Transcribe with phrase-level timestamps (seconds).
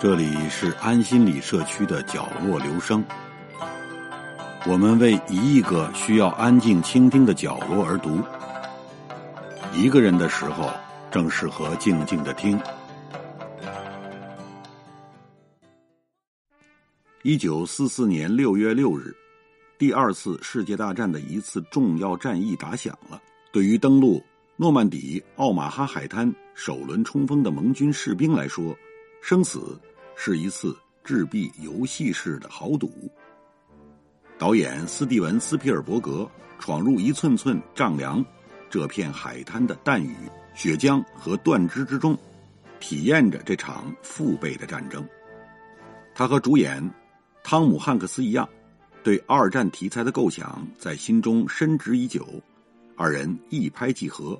[0.00, 3.04] 这里是安心里社区的角落留声，
[4.66, 8.18] 我们为一亿个需要安静倾听的角落而读。
[9.74, 10.70] 一个人的时候，
[11.10, 12.58] 正适合静静的听。
[17.20, 19.14] 一九四四年六月六日，
[19.76, 23.20] 第二次世界大战的一次重要战役打响了。
[23.52, 24.24] 对于登陆
[24.56, 28.74] 诺曼底奥马哈海滩首轮冲锋的盟军士兵来说，
[29.20, 29.78] 生死。
[30.22, 33.10] 是一次掷币游戏式的豪赌。
[34.36, 38.22] 导演斯蒂文·斯皮尔伯格闯入一寸寸丈量
[38.68, 40.14] 这片海滩的弹雨、
[40.54, 42.14] 血浆和断肢之中，
[42.80, 45.02] 体验着这场父辈的战争。
[46.14, 46.86] 他和主演
[47.42, 48.46] 汤姆·汉克斯一样，
[49.02, 52.28] 对二战题材的构想在心中深植已久。
[52.94, 54.38] 二人一拍即合，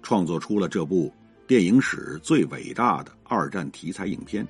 [0.00, 1.12] 创作出了这部
[1.46, 4.48] 电影史最伟大的二战题材影片。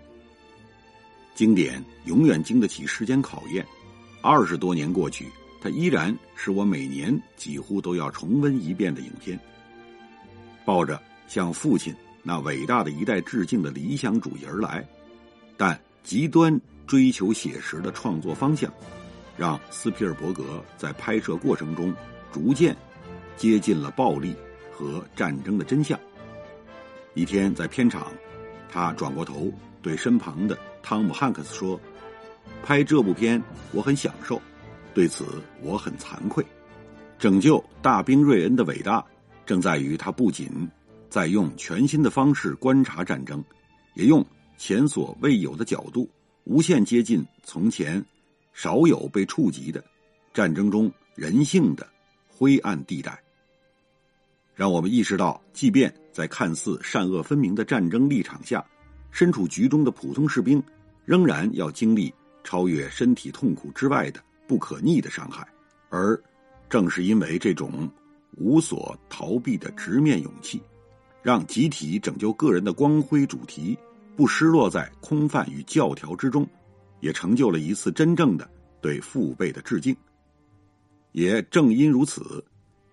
[1.35, 3.67] 经典永远经得起时间考验，
[4.23, 5.27] 二十多年过去，
[5.61, 9.39] 它依然是我每年几乎都要重温一遍的影片。
[10.65, 14.87] 抱着向父亲那伟大的一代致敬的理想主义而来，
[15.57, 18.71] 但极端追求写实的创作方向，
[19.37, 21.95] 让斯皮尔伯格在拍摄过程中
[22.31, 22.77] 逐渐
[23.37, 24.35] 接近了暴力
[24.71, 25.99] 和战争的真相。
[27.15, 28.13] 一天在片场，
[28.69, 30.59] 他转过头对身旁的。
[30.83, 31.81] 汤姆·汉克斯说
[32.63, 33.43] ：“拍这部片
[33.73, 34.41] 我很享受，
[34.95, 35.25] 对此
[35.63, 36.45] 我很惭愧。
[37.19, 39.05] 拯救大兵瑞恩的伟大，
[39.45, 40.49] 正在于他不仅
[41.09, 43.45] 在用全新的方式观察战争，
[43.95, 44.25] 也用
[44.57, 46.09] 前所未有的角度，
[46.45, 48.05] 无限接近从前
[48.53, 49.85] 少有被触及的
[50.33, 51.87] 战争中人性的
[52.29, 53.23] 灰暗地带，
[54.55, 58.65] 让我们意识到，即便在看似善恶分明的战争立场下。”
[59.11, 60.63] 身处局中的普通士兵，
[61.05, 62.13] 仍然要经历
[62.45, 65.47] 超越身体痛苦之外的不可逆的伤害，
[65.89, 66.21] 而
[66.69, 67.91] 正是因为这种
[68.37, 70.63] 无所逃避的直面勇气，
[71.23, 73.77] 让集体拯救个人的光辉主题
[74.17, 76.49] 不失落在空泛与教条之中，
[77.01, 78.49] 也成就了一次真正的
[78.81, 79.95] 对父辈的致敬。
[81.13, 82.45] 也正因如此，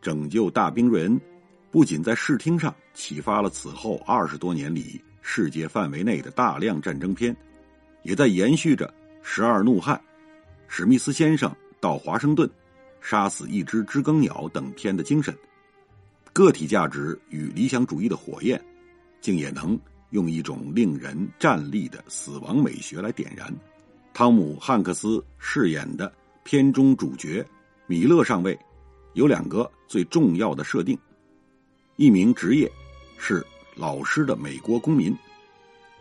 [0.01, 1.22] 拯救大兵瑞恩
[1.69, 4.99] 不仅在视听上启发了此后二十多年里。
[5.29, 7.35] 世界范围内的大量战争片，
[8.01, 8.88] 也在延续着
[9.21, 9.93] 《十二怒汉》
[10.69, 12.47] 《史密斯先生到华盛顿》
[13.01, 15.37] 《杀死一只知更鸟》等片的精神。
[16.31, 18.59] 个体价值与理想主义的火焰，
[19.19, 19.77] 竟也能
[20.11, 23.53] 用一种令人站立的死亡美学来点燃。
[24.13, 26.11] 汤姆·汉克斯饰演的
[26.45, 27.45] 片中主角
[27.85, 28.57] 米勒上尉，
[29.13, 30.97] 有两个最重要的设定：
[31.97, 32.71] 一名职业
[33.17, 33.45] 是。
[33.77, 35.15] 老师的美国公民，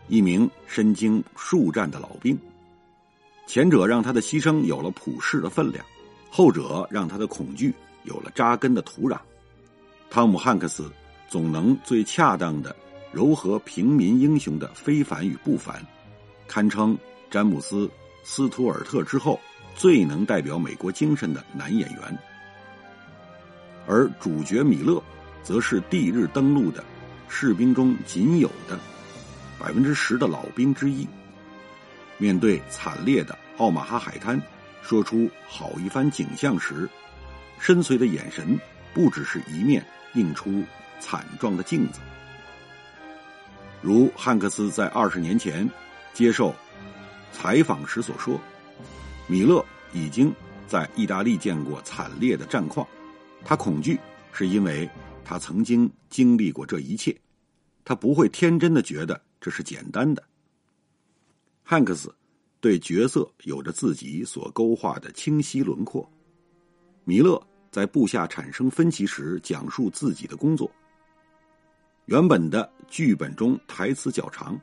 [0.07, 2.35] 一名身经数战的老兵。
[3.45, 5.85] 前者让他的牺牲有了普世的分量，
[6.31, 7.71] 后者让他的恐惧
[8.03, 9.19] 有了扎根的土壤。
[10.09, 10.91] 汤姆·汉克斯
[11.29, 12.75] 总能最恰当的
[13.11, 15.79] 柔和平民英雄的非凡与不凡，
[16.47, 16.97] 堪称
[17.29, 17.85] 詹姆斯·
[18.23, 19.39] 斯图尔特之后
[19.75, 22.17] 最能代表美国精神的男演员。
[23.85, 25.01] 而主角米勒，
[25.43, 26.83] 则是第日登陆的。
[27.29, 28.79] 士兵中仅有的
[29.59, 31.07] 百分之十的老兵之一，
[32.17, 34.41] 面对惨烈的奥马哈海滩，
[34.81, 36.89] 说出好一番景象时，
[37.59, 38.57] 深邃的眼神
[38.93, 40.63] 不只是一面映出
[40.99, 41.99] 惨状的镜子。
[43.81, 45.69] 如汉克斯在二十年前
[46.13, 46.55] 接受
[47.31, 48.39] 采访时所说，
[49.27, 50.33] 米勒已经
[50.67, 52.87] 在意大利见过惨烈的战况，
[53.43, 53.99] 他恐惧
[54.31, 54.89] 是因为。
[55.29, 57.13] 他曾经经历过这一切，
[57.83, 60.23] 他不会天真的觉得这是简单的。
[61.63, 62.15] 汉克斯
[62.61, 66.09] 对角色有着自己所勾画的清晰轮廓。
[67.03, 70.71] 米勒在部下产生分歧时讲述自己的工作。
[72.05, 74.57] 原本的剧本中台词较长，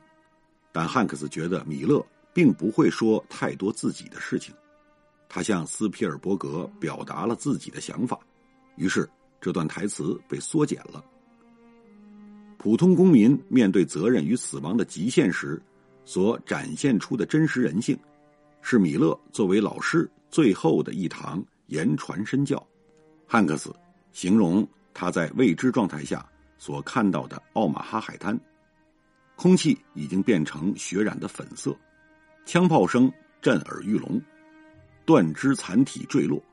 [0.71, 2.03] 但汉克斯觉得米勒
[2.33, 4.51] 并不会说太多自己的事情。
[5.29, 8.19] 他向斯皮尔伯格表达了自己的想法，
[8.77, 9.07] 于是。
[9.45, 11.05] 这段台词被缩减了。
[12.57, 15.61] 普通公民面对责任与死亡的极限时，
[16.03, 17.95] 所展现出的真实人性，
[18.63, 22.67] 是米勒作为老师最后的一堂言传身教。
[23.27, 23.71] 汉克斯
[24.13, 26.27] 形容他在未知状态下
[26.57, 28.35] 所看到的奥马哈海滩，
[29.35, 31.77] 空气已经变成血染的粉色，
[32.47, 33.13] 枪炮声
[33.43, 34.19] 震耳欲聋，
[35.05, 36.43] 断肢残体坠落。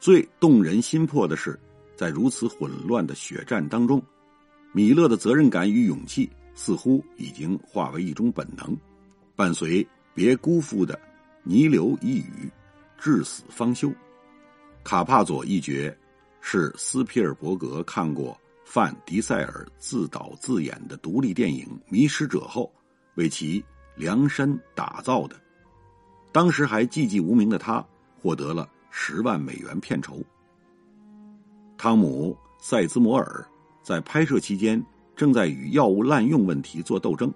[0.00, 1.60] 最动人心魄的是。
[1.96, 4.02] 在如此混乱的血战当中，
[4.72, 8.76] 米勒的责任感与勇气似乎已经化为一种本能。
[9.36, 10.98] 伴随“别辜负”的
[11.42, 12.50] 泥流一语，
[12.98, 13.92] 至死方休。
[14.82, 15.92] 卡帕佐一角
[16.40, 22.72] 是斯皮尔伯格看过范迪塞尔自导自演的独立电影《迷失者》后
[23.14, 23.64] 为其
[23.96, 25.40] 量身打造的。
[26.32, 27.84] 当时还寂寂无名的他，
[28.20, 30.20] 获得了十万美元片酬。
[31.84, 32.34] 汤姆·
[32.64, 33.46] 塞兹摩尔
[33.82, 34.82] 在拍摄期间
[35.14, 37.30] 正在与药物滥用问题做斗争，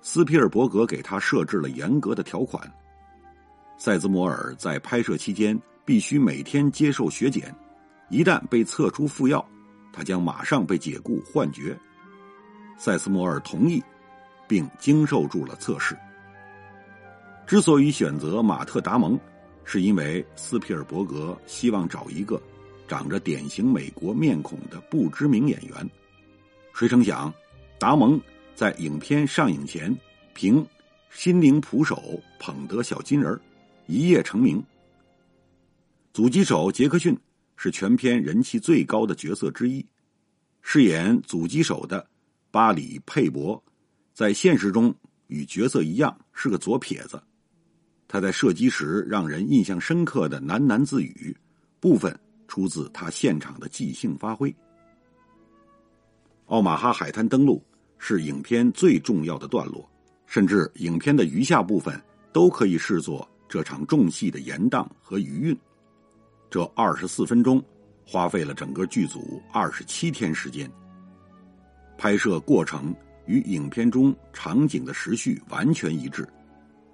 [0.00, 2.66] 斯皮尔伯格给他设置了严格的条款。
[3.76, 7.54] 塞兹摩尔在拍摄期间必须每天接受血检，
[8.08, 9.46] 一旦被测出服药，
[9.92, 11.60] 他将马上被解雇换角。
[12.78, 13.82] 塞斯摩尔同意，
[14.48, 15.94] 并经受住了测试。
[17.46, 19.20] 之所以选择马特·达蒙，
[19.64, 22.40] 是因为斯皮尔伯格希望找一个。
[22.90, 25.90] 长着典型美国面孔的不知名演员，
[26.74, 27.32] 谁成想，
[27.78, 28.20] 达蒙
[28.52, 29.96] 在影片上映前
[30.34, 30.60] 凭
[31.08, 31.94] 《心灵捕手》
[32.40, 33.40] 捧得小金人
[33.86, 34.60] 一夜成名。
[36.12, 37.16] 阻击手杰克逊
[37.56, 39.86] 是全片人气最高的角色之一，
[40.60, 42.04] 饰演阻击手的
[42.50, 43.62] 巴里佩伯，
[44.12, 44.92] 在现实中
[45.28, 47.22] 与角色一样是个左撇子。
[48.08, 51.36] 他在射击时让人印象深刻的喃喃自语
[51.78, 52.12] 部分。
[52.50, 54.52] 出自他现场的即兴发挥。
[56.46, 57.64] 奥马哈海滩登陆
[57.96, 59.88] 是影片最重要的段落，
[60.26, 62.02] 甚至影片的余下部分
[62.32, 65.56] 都可以视作这场重戏的延宕和余韵。
[66.50, 67.62] 这二十四分钟
[68.04, 70.68] 花费了整个剧组二十七天时间。
[71.96, 72.92] 拍摄过程
[73.26, 76.28] 与影片中场景的时序完全一致：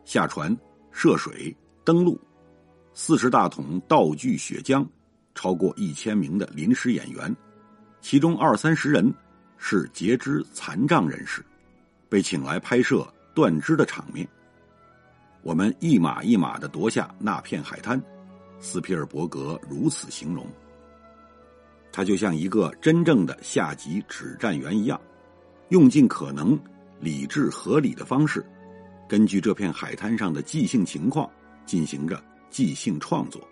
[0.05, 0.55] 下船、
[0.91, 2.21] 涉水、登陆，
[2.93, 4.87] 四十大桶道具血浆。
[5.37, 7.37] 超过一千名的临时演员，
[8.01, 9.15] 其中二三十人
[9.59, 11.45] 是截肢残障人士，
[12.09, 14.27] 被请来拍摄断肢的场面。
[15.43, 18.03] 我们一码一码的夺下那片海滩，
[18.59, 20.45] 斯皮尔伯格如此形容。
[21.93, 25.01] 他就像一个真正的下级指战员一样，
[25.69, 26.59] 用尽可能
[26.99, 28.45] 理智合理的方式，
[29.09, 31.31] 根据这片海滩上的即兴情况
[31.65, 33.47] 进行着即兴创作。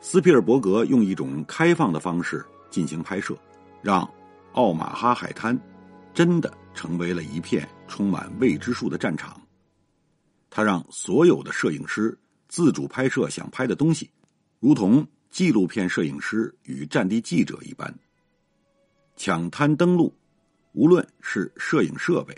[0.00, 3.36] 斯皮尔伯格用一种开放的方式进行拍摄，
[3.82, 4.08] 让
[4.52, 5.58] 奥马哈海滩
[6.14, 9.40] 真的成为了一片充满未知数的战场。
[10.50, 12.16] 他让所有的摄影师
[12.48, 14.08] 自主拍摄想拍的东西，
[14.60, 17.92] 如同纪录片摄影师与战地记者一般。
[19.16, 20.14] 抢滩登陆，
[20.72, 22.34] 无论是摄影设备，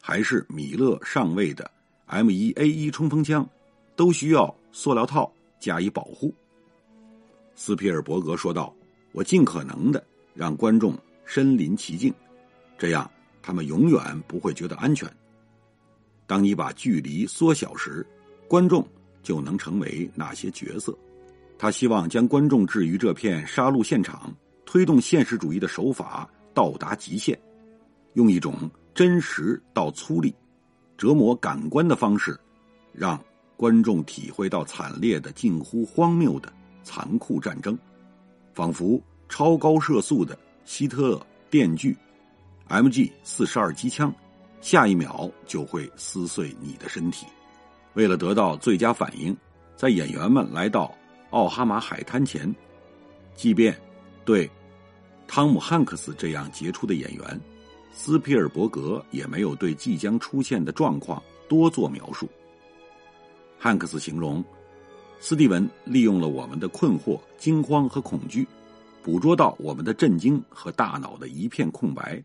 [0.00, 1.68] 还是米勒上尉的
[2.06, 3.48] M 一 A 一冲锋枪，
[3.96, 6.32] 都需要塑料套加以保护。
[7.60, 8.72] 斯皮尔伯格说道
[9.10, 10.02] ：“我尽可能的
[10.32, 12.14] 让观众身临其境，
[12.78, 13.10] 这样
[13.42, 15.12] 他们永远不会觉得安全。
[16.24, 18.06] 当你把距离缩小时，
[18.46, 18.86] 观众
[19.24, 20.96] 就能成为那些角色。
[21.58, 24.32] 他希望将观众置于这片杀戮现场，
[24.64, 27.36] 推动现实主义的手法到达极限，
[28.12, 30.32] 用一种真实到粗粝、
[30.96, 32.38] 折磨感官的方式，
[32.92, 33.20] 让
[33.56, 36.52] 观众体会到惨烈的、近乎荒谬的。”
[36.88, 37.76] 残酷战争，
[38.54, 38.98] 仿佛
[39.28, 41.94] 超高射速的希特勒电锯
[42.70, 44.10] ，MG 四十二机枪，
[44.62, 47.26] 下一秒就会撕碎你的身体。
[47.92, 49.36] 为了得到最佳反应，
[49.76, 50.90] 在演员们来到
[51.28, 52.54] 奥哈马海滩前，
[53.34, 53.78] 即便
[54.24, 54.50] 对
[55.26, 57.40] 汤姆汉克斯这样杰出的演员，
[57.92, 62.26] 斯皮尔伯格也没有对即将出现的状况多做描述。
[63.58, 64.42] 汉克斯形容。
[65.20, 68.46] 斯蒂文利用了我们的困惑、惊慌和恐惧，
[69.02, 72.22] 捕捉到我们的震惊和大脑的一片空白。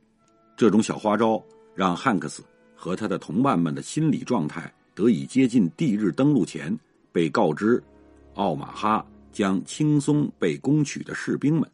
[0.55, 2.43] 这种小花招让汉克斯
[2.75, 6.77] 和他的同伴们的心理状态得以接近地日登陆前
[7.11, 7.83] 被告知
[8.35, 11.69] 奥马哈将轻松被攻取的士兵们。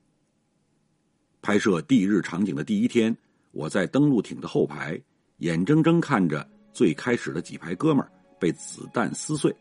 [1.42, 3.16] 拍摄地日场景的第一天，
[3.52, 5.00] 我在登陆艇的后排，
[5.40, 8.10] 眼睁睁看着最开始的几排哥们儿
[8.40, 9.54] 被子弹撕碎。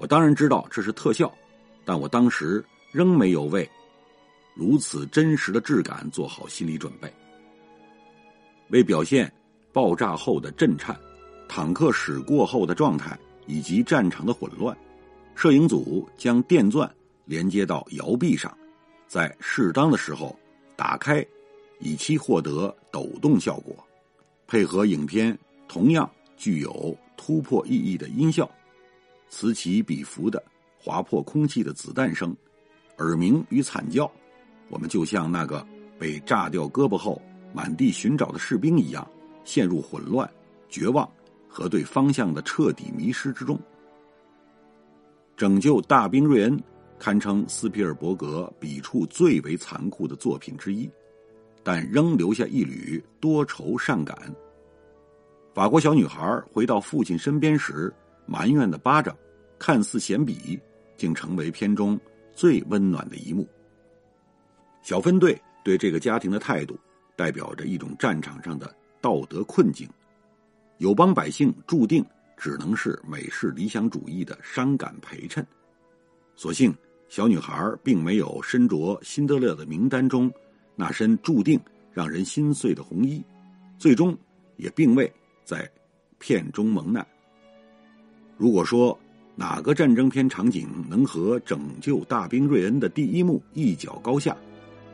[0.00, 1.30] 我当然知道这是特效，
[1.84, 3.68] 但我当时仍没有为
[4.54, 7.12] 如此真实的质感做好心理准备。
[8.70, 9.30] 为表现
[9.74, 10.98] 爆炸后的震颤、
[11.46, 14.74] 坦克驶过后的状态以及战场的混乱，
[15.34, 16.90] 摄影组将电钻
[17.26, 18.56] 连接到摇臂上，
[19.06, 20.34] 在适当的时候
[20.76, 21.22] 打开，
[21.78, 23.76] 以期获得抖动效果，
[24.46, 25.38] 配合影片
[25.68, 28.50] 同样具有突破意义的音效。
[29.30, 30.42] 此起彼伏的
[30.76, 32.36] 划破空气的子弹声、
[32.98, 34.10] 耳鸣与惨叫，
[34.68, 35.66] 我们就像那个
[35.98, 37.22] 被炸掉胳膊后
[37.54, 39.08] 满地寻找的士兵一样，
[39.44, 40.28] 陷入混乱、
[40.68, 41.08] 绝望
[41.48, 43.58] 和对方向的彻底迷失之中。
[45.36, 46.62] 拯救大兵瑞恩
[46.98, 50.90] 堪称斯皮尔伯格笔触最为残酷的作品之一，
[51.62, 54.16] 但仍留下一缕多愁善感。
[55.54, 57.92] 法国小女孩回到父亲身边时
[58.26, 59.16] 埋怨的巴掌，
[59.58, 60.58] 看似闲笔，
[60.96, 61.98] 竟成为片中
[62.32, 63.48] 最温暖的一幕。
[64.82, 66.78] 小分队对这个家庭的态度，
[67.16, 69.88] 代表着一种战场上的道德困境。
[70.78, 72.04] 友邦百姓注定
[72.36, 75.46] 只能是美式理想主义的伤感陪衬。
[76.34, 76.74] 所幸，
[77.10, 80.32] 小女孩并没有身着辛德勒的名单中
[80.74, 81.60] 那身注定
[81.92, 83.22] 让人心碎的红衣，
[83.76, 84.16] 最终
[84.56, 85.12] 也并未
[85.44, 85.70] 在
[86.18, 87.06] 片中蒙难。
[88.40, 88.98] 如果说
[89.36, 94.34] 哪个战争片场景能和《拯救大兵瑞恩》的第一幕一较高下，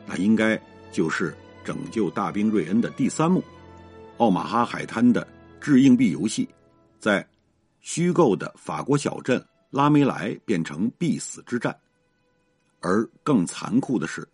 [0.05, 0.61] 那应该
[0.91, 1.31] 就是
[1.63, 3.41] 《拯救大兵瑞恩》的第三幕——
[4.19, 5.25] 奥马哈海滩的。
[5.61, 6.47] 掷硬币游戏，
[6.99, 7.25] 在
[7.79, 11.75] 虚构的法国小镇拉梅莱变成必死之战，
[12.81, 14.27] 而更残酷的是，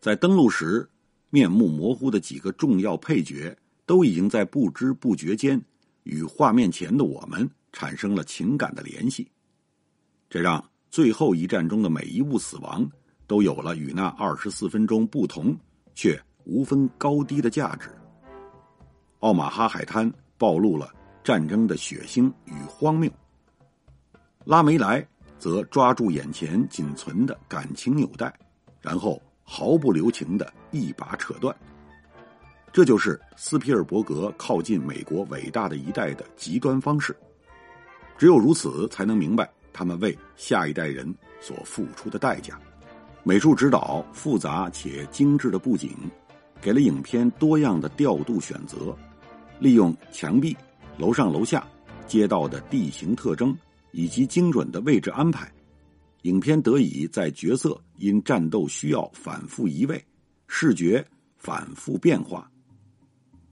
[0.00, 0.88] 在登陆时
[1.28, 3.54] 面目模糊的几个重要配角，
[3.84, 5.62] 都已经在不知不觉间
[6.02, 9.30] 与画面前的我们产生了情感的联系，
[10.30, 12.90] 这让最后一战中的每一物死亡
[13.26, 15.54] 都有了与那二十四分钟不同
[15.94, 17.90] 却无分高低的价值。
[19.20, 20.10] 奥马哈海滩。
[20.36, 23.10] 暴露了战争的血腥与荒谬。
[24.44, 25.06] 拉梅莱
[25.38, 28.36] 则抓住眼前仅存的感情纽带，
[28.82, 31.54] 然后毫不留情的一把扯断。
[32.72, 37.16] 这就是斯皮尔伯格靠近美国伟大的一代的极端方式。
[38.16, 42.58] 只有如此，才能明白他们为下一代人所付出的代价。
[43.22, 45.90] 美术指导复杂且精致的布景，
[46.60, 48.96] 给了影片多样的调度选择。
[49.58, 50.56] 利用墙壁、
[50.98, 51.66] 楼上楼下、
[52.06, 53.56] 街道的地形特征
[53.92, 55.50] 以及精准的位置安排，
[56.22, 60.04] 影片得以在角色因战斗需要反复移位、
[60.48, 61.02] 视觉
[61.38, 62.50] 反复变化、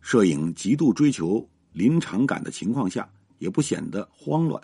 [0.00, 3.08] 摄影极度追求临场感的情况下，
[3.42, 4.62] 也不显得慌乱。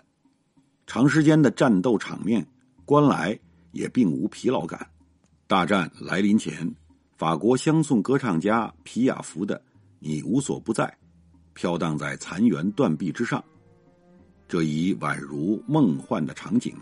[0.87, 2.47] 长时间的战斗场面
[2.85, 3.37] 观来
[3.73, 4.89] 也并无疲劳感。
[5.47, 6.73] 大战来临前，
[7.17, 9.57] 法国相送歌唱家皮亚福的
[9.99, 10.85] 《你无所不在》。
[11.53, 13.43] 飘荡在残垣断壁之上，
[14.47, 16.73] 这一宛如梦幻的场景，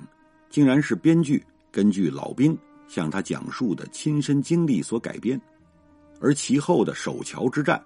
[0.51, 2.55] 竟然是编剧根据老兵
[2.87, 5.41] 向他讲述的亲身经历所改编，
[6.21, 7.83] 而其后的守桥之战，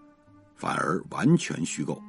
[0.57, 2.01] 反而完全虚构。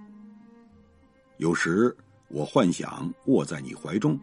[1.43, 1.93] 有时
[2.29, 4.17] 我幻想卧在你怀中，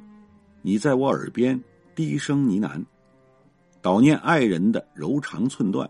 [0.61, 1.61] 你在我耳边
[1.93, 2.81] 低声呢喃，
[3.81, 5.88] 悼念爱人的柔肠寸断，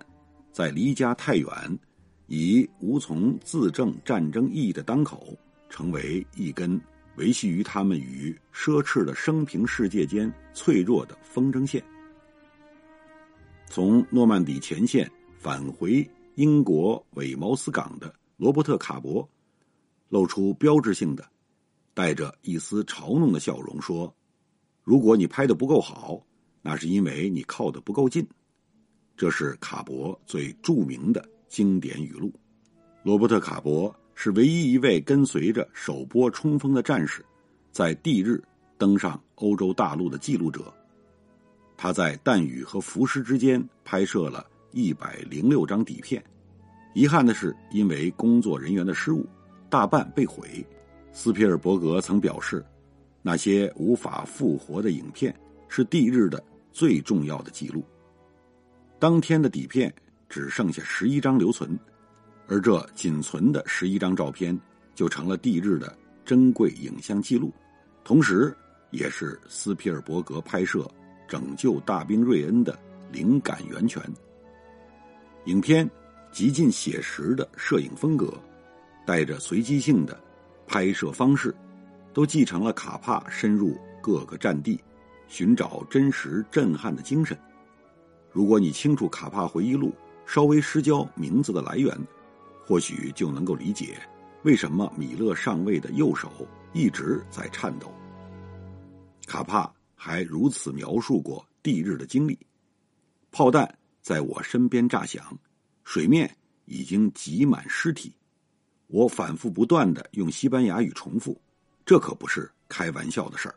[0.51, 1.79] 在离家太远。
[2.25, 5.37] 以无从自证战争意义的当口，
[5.69, 6.81] 成为一根
[7.17, 11.83] 维系于他们与奢侈的生平世界间脆弱的风筝线。
[13.67, 15.07] 从诺曼底前线
[15.37, 19.29] 返回英国韦茅斯港的罗伯特·卡伯，
[20.09, 21.25] 露出标志性的、
[21.93, 24.13] 带着一丝嘲弄的笑容，说
[24.83, 26.21] ：“如果你拍的不够好，
[26.61, 28.27] 那是因为你靠的不够近。”
[29.15, 31.23] 这是卡伯最著名的。
[31.49, 32.31] 经典语录：
[33.01, 37.25] 罗伯特·卡伯是唯一一位跟随着首波冲锋的战士，
[37.71, 38.39] 在地日
[38.77, 40.71] 登上欧洲大陆的记录者。
[41.75, 46.23] 他在弹雨和浮尸之间拍摄了一百零六张底片。
[46.93, 49.25] 遗憾的是，因为工作人员的失误，
[49.69, 50.65] 大半被毁。
[51.11, 52.63] 斯皮尔伯格曾表示，
[53.21, 55.33] 那些无法复活的影片
[55.67, 57.83] 是地日的最重要的记录。
[58.97, 59.93] 当天的底片。
[60.31, 61.75] 只剩下十一张留存，
[62.47, 64.55] 而这仅存的十一张照片
[64.93, 65.91] 就成了地日的
[66.23, 67.51] 珍贵影像记录，
[68.03, 68.55] 同时
[68.91, 70.81] 也是斯皮尔伯格拍摄
[71.27, 72.77] 《拯救大兵瑞恩》的
[73.11, 73.99] 灵感源泉。
[75.45, 75.89] 影片
[76.31, 78.31] 极尽写实的摄影风格，
[79.09, 80.15] 带着随机性的
[80.67, 81.55] 拍摄方式，
[82.13, 84.79] 都继承了卡帕深入各个战地
[85.27, 87.35] 寻找真实震撼的精神。
[88.31, 89.91] 如果你清楚卡帕回忆录。
[90.31, 91.91] 稍微失焦名字的来源，
[92.63, 93.97] 或许就能够理解
[94.43, 96.31] 为什么米勒上尉的右手
[96.71, 97.91] 一直在颤抖。
[99.25, 102.37] 卡帕还如此描述过地日的经历：
[103.31, 105.35] 炮弹在我身边炸响，
[105.83, 108.13] 水面已经挤满尸体。
[108.89, 111.39] 我反复不断的用西班牙语重复，
[111.85, 113.55] 这可不是开玩笑的事儿。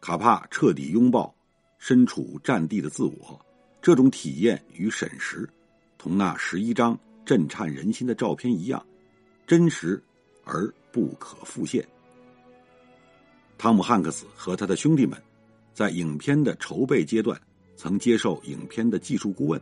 [0.00, 1.34] 卡帕彻底拥抱
[1.78, 3.40] 身处战地的自我。
[3.82, 5.46] 这种体验与审视，
[5.98, 8.82] 同那十一张震颤人心的照片一样，
[9.46, 10.02] 真实
[10.42, 11.86] 而不可复现。
[13.58, 15.20] 汤姆·汉克斯和他的兄弟们，
[15.74, 17.38] 在影片的筹备阶段，
[17.76, 19.60] 曾接受影片的技术顾问，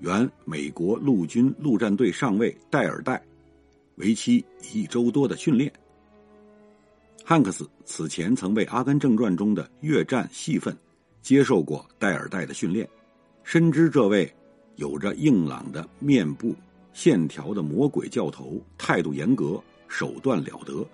[0.00, 3.22] 原美国陆军陆战队上尉戴尔戴，
[4.00, 5.72] 为期一周多的训练。
[7.24, 10.76] 汉克斯此前曾为《阿甘正传》中的越战戏份，
[11.22, 12.88] 接受过戴尔戴的训练，
[13.44, 14.28] 深知这位
[14.76, 16.56] 有着硬朗的面部
[16.92, 20.84] 线条的魔鬼教头态度严格，手段了得。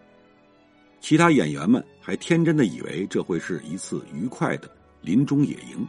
[1.01, 4.69] 其他演员们还天真的以为这会是一次愉快的
[5.01, 5.87] 林中野营，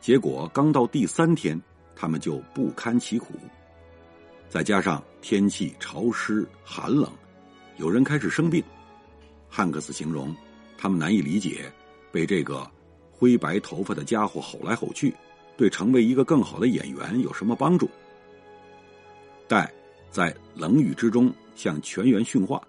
[0.00, 1.60] 结果刚到第三天，
[1.96, 3.34] 他们就不堪其苦。
[4.52, 7.10] 再加上天气潮湿寒冷，
[7.78, 8.62] 有人开始生病。
[9.48, 10.36] 汉克斯形容，
[10.76, 11.72] 他们难以理解，
[12.10, 12.70] 被这个
[13.10, 15.14] 灰白头发的家伙吼来吼去，
[15.56, 17.88] 对成为一个更好的演员有什么帮助？
[19.48, 19.72] 戴
[20.10, 22.60] 在冷雨之中向全员训话。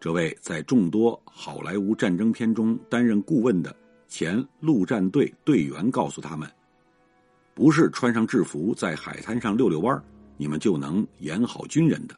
[0.00, 3.76] 这位在众多好莱坞战争片中担任顾问的
[4.08, 6.50] 前陆战队队员告诉他们
[7.52, 10.02] ：“不是穿上制服在海滩上溜溜弯儿
[10.36, 12.16] 你们就能演好军人的。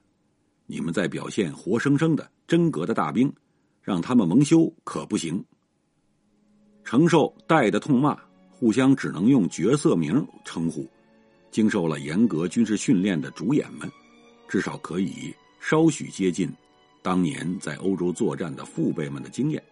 [0.66, 3.32] 你们在表现活生生的真格的大兵。”
[3.84, 5.44] 让他们蒙羞可不行。
[6.84, 8.18] 承受戴的痛骂，
[8.48, 10.88] 互相只能用角色名称呼。
[11.50, 13.86] 经受了严格军事训练的主演们，
[14.48, 16.50] 至少可以稍许接近
[17.02, 19.62] 当年在欧洲作战的父辈们的经验。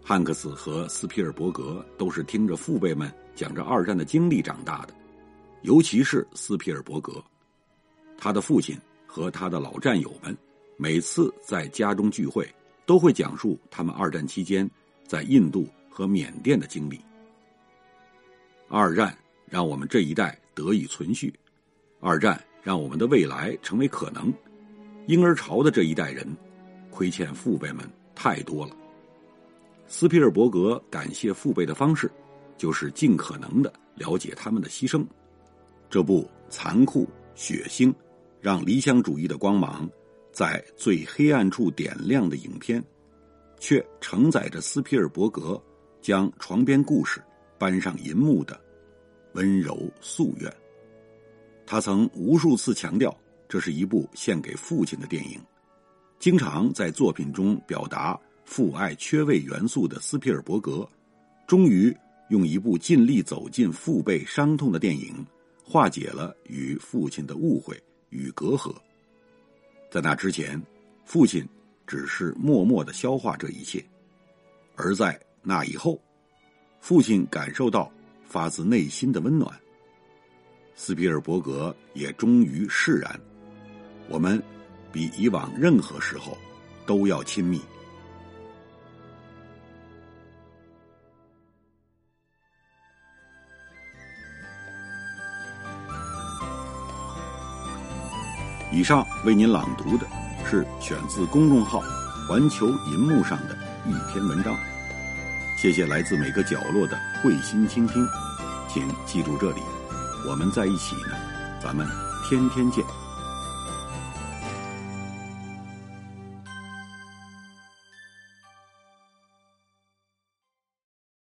[0.00, 4.94] 汉克斯和斯皮尔伯格都是听着父辈们讲着二战的经历长大的，
[5.62, 7.22] 尤其是斯皮尔伯格，
[8.16, 10.36] 他的父亲和他的老战友们。
[10.80, 12.48] 每次在家中聚会，
[12.86, 14.70] 都会讲述他们二战期间
[15.04, 17.00] 在印度和缅甸的经历。
[18.68, 21.34] 二战让我们这一代得以存续，
[21.98, 24.32] 二战让我们的未来成为可能。
[25.08, 26.24] 婴儿潮的这一代人，
[26.92, 28.76] 亏欠父辈们太多了。
[29.88, 32.08] 斯皮尔伯格感谢父辈的方式，
[32.56, 35.04] 就是尽可能的了解他们的牺牲。
[35.90, 37.92] 这部残酷血腥，
[38.40, 39.88] 让理想主义的光芒。
[40.30, 42.84] 在最黑暗处点亮的影片，
[43.58, 45.60] 却承载着斯皮尔伯格
[46.00, 47.20] 将床边故事
[47.58, 48.60] 搬上银幕的
[49.32, 50.52] 温柔夙愿。
[51.66, 53.12] 他曾无数次强调，
[53.48, 55.40] 这是一部献给父亲的电影。
[56.20, 60.88] 经常在作品中表达父爱缺位元素的斯皮尔伯格，
[61.48, 61.92] 终于
[62.28, 65.26] 用一部尽力走进父辈伤痛的电影，
[65.68, 67.78] 化解了与父亲的误会
[68.08, 68.74] 与隔阂。
[69.90, 70.60] 在那之前，
[71.04, 71.46] 父亲
[71.86, 73.82] 只是默默的消化这一切；
[74.76, 76.00] 而在那以后，
[76.80, 77.92] 父亲感受到
[78.24, 79.54] 发自内心的温暖。
[80.74, 83.20] 斯皮尔伯格也终于释然，
[84.08, 84.42] 我们
[84.90, 86.38] 比以往任何时候
[86.86, 87.60] 都要亲密。
[98.78, 100.06] 以上为您朗读的
[100.48, 101.82] 是选自公众号
[102.28, 104.54] “环球银幕”上的一篇文章。
[105.60, 108.06] 谢谢来自每个角落的慧心倾听，
[108.68, 109.60] 请记住这里，
[110.28, 111.16] 我们在一起呢，
[111.60, 111.84] 咱们
[112.28, 112.84] 天天见。